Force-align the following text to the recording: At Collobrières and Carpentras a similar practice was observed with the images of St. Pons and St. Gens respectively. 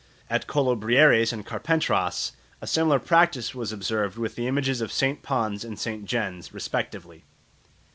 At 0.31 0.47
Collobrières 0.47 1.31
and 1.31 1.45
Carpentras 1.45 2.31
a 2.59 2.65
similar 2.65 2.97
practice 2.97 3.53
was 3.53 3.71
observed 3.71 4.17
with 4.17 4.33
the 4.33 4.47
images 4.47 4.81
of 4.81 4.91
St. 4.91 5.21
Pons 5.21 5.63
and 5.63 5.77
St. 5.77 6.05
Gens 6.05 6.51
respectively. 6.51 7.23